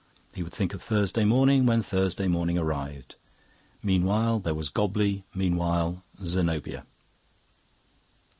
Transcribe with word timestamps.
He 0.33 0.41
would 0.41 0.51
think 0.51 0.73
of 0.73 0.81
Thursday 0.81 1.25
morning 1.25 1.67
when 1.67 1.83
Thursday 1.83 2.27
morning 2.27 2.57
arrived. 2.57 3.17
Meanwhile 3.83 4.39
there 4.39 4.55
was 4.55 4.69
Gobley, 4.71 5.25
meanwhile 5.35 6.01
Zenobia. 6.23 6.87